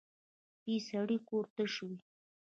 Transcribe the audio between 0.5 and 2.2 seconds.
بې سړي کور تش وي